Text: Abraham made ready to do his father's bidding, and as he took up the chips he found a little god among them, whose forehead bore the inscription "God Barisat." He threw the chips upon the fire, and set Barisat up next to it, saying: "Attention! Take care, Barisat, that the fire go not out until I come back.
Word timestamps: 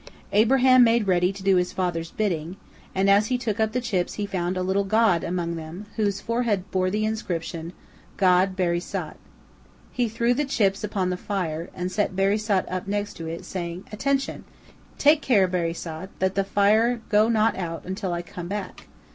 Abraham 0.31 0.83
made 0.83 1.05
ready 1.07 1.31
to 1.31 1.43
do 1.43 1.57
his 1.57 1.71
father's 1.71 2.09
bidding, 2.09 2.57
and 2.95 3.07
as 3.07 3.27
he 3.27 3.37
took 3.37 3.59
up 3.59 3.71
the 3.71 3.79
chips 3.79 4.15
he 4.15 4.25
found 4.25 4.57
a 4.57 4.63
little 4.63 4.83
god 4.83 5.23
among 5.23 5.57
them, 5.57 5.85
whose 5.95 6.19
forehead 6.19 6.63
bore 6.71 6.89
the 6.89 7.05
inscription 7.05 7.71
"God 8.17 8.55
Barisat." 8.55 9.15
He 9.91 10.09
threw 10.09 10.33
the 10.33 10.43
chips 10.43 10.83
upon 10.83 11.11
the 11.11 11.17
fire, 11.17 11.69
and 11.75 11.91
set 11.91 12.15
Barisat 12.15 12.65
up 12.67 12.87
next 12.87 13.13
to 13.17 13.27
it, 13.27 13.45
saying: 13.45 13.83
"Attention! 13.91 14.43
Take 14.97 15.21
care, 15.21 15.47
Barisat, 15.47 16.09
that 16.17 16.33
the 16.33 16.43
fire 16.43 16.99
go 17.09 17.29
not 17.29 17.55
out 17.55 17.85
until 17.85 18.11
I 18.11 18.23
come 18.23 18.47
back. 18.47 18.87